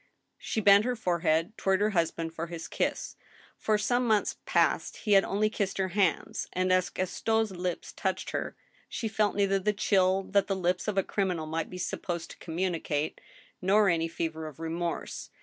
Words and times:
She 0.39 0.61
bent 0.61 0.83
her 0.83 0.95
forehead 0.95 1.55
toward 1.59 1.79
her 1.79 1.91
husband 1.91 2.33
for 2.33 2.47
his 2.47 2.67
kiss; 2.67 3.15
for 3.55 3.77
some 3.77 4.07
months 4.07 4.37
past 4.47 4.97
he 4.97 5.11
had 5.11 5.23
only 5.23 5.47
kissed 5.47 5.77
her 5.77 5.89
hands, 5.89 6.47
and 6.53 6.73
as 6.73 6.89
Gaston's 6.89 7.51
lips 7.51 7.93
touched 7.93 8.31
her 8.31 8.55
she 8.89 9.07
felt 9.07 9.35
neither 9.35 9.59
the 9.59 9.73
chill 9.73 10.23
that 10.31 10.47
the 10.47 10.55
lips 10.55 10.87
of 10.87 10.97
a 10.97 11.03
criminal 11.03 11.45
might 11.45 11.69
be 11.69 11.77
supposed 11.77 12.31
to 12.31 12.37
communicate, 12.39 13.21
nor 13.61 13.89
any 13.89 14.07
fever 14.07 14.47
of 14.47 14.59
remorse. 14.59 15.29